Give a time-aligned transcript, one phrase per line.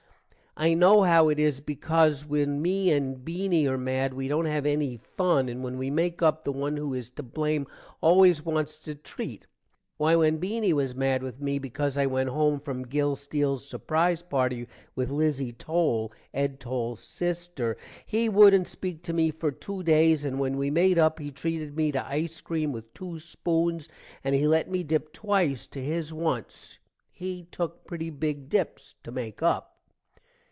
[0.57, 4.65] i know how it is becaus when me and Beany are mad we dont have
[4.65, 7.65] eny fun and when we make up the one who is to blam
[8.01, 9.43] always wants to treet.
[9.95, 14.21] why when Beany was mad with me becaus i went home from Gil Steels surprise
[14.21, 20.25] party with Lizzie Towle, Ed Towles sister, he woodent speak to me for 2 days,
[20.25, 23.87] and when we made up he treated me to ice cream with 2 spoons
[24.21, 26.77] and he let me dip twice to his once.
[27.09, 29.69] he took pretty big dips to make up.